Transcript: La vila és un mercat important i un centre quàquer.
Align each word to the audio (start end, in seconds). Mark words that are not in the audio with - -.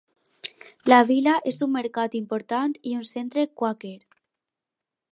La 0.91 0.97
vila 1.09 1.35
és 1.51 1.59
un 1.67 1.71
mercat 1.77 2.17
important 2.23 2.75
i 2.93 2.97
un 3.03 3.07
centre 3.13 3.47
quàquer. 3.63 3.97